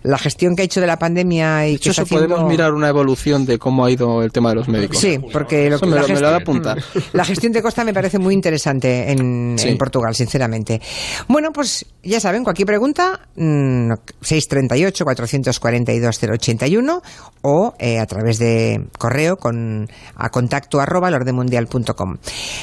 La 0.02 0.18
gestión 0.18 0.56
que 0.56 0.62
ha 0.62 0.64
hecho 0.64 0.80
de 0.80 0.86
la 0.86 0.98
pandemia 0.98 1.68
y 1.68 1.78
que 1.78 1.90
eso 1.90 2.06
podemos 2.06 2.44
mirar 2.44 2.74
una 2.74 2.88
evolución 2.88 3.46
de 3.46 3.58
cómo 3.58 3.84
ha 3.84 3.90
ido 3.90 4.22
el 4.22 4.32
tema 4.32 4.50
de 4.50 4.56
los 4.56 4.68
médicos. 4.68 4.93
Sí, 4.94 5.18
porque 5.32 5.70
lo, 5.70 5.78
la, 5.78 6.02
gestión, 6.02 6.34
apuntar. 6.34 6.82
la 7.12 7.24
gestión 7.24 7.52
de 7.52 7.62
Costa 7.62 7.84
me 7.84 7.92
parece 7.92 8.18
muy 8.18 8.34
interesante 8.34 9.10
en, 9.10 9.56
Portugal, 9.78 10.14
sinceramente. 10.14 10.80
Bueno, 11.28 11.52
pues 11.52 11.86
ya 12.02 12.20
saben, 12.20 12.44
cualquier 12.44 12.66
pregunta, 12.66 13.20
638 13.36 15.04
442 15.04 16.20
081 16.22 17.02
o 17.42 17.74
eh, 17.78 17.98
a 17.98 18.06
través 18.06 18.38
de 18.38 18.86
correo 18.98 19.36
con 19.36 19.88
a 20.16 20.30
contacto 20.30 20.80
arroba 20.80 21.10
lordemundial.com. 21.10 22.16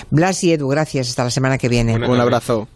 Blas 0.10 0.44
y 0.44 0.54
Edu, 0.54 0.68
gracias. 0.70 1.10
Hasta 1.10 1.24
la 1.24 1.32
semana 1.32 1.58
que 1.58 1.70
viene. 1.70 1.96
Un 1.96 2.20
abrazo. 2.20 2.68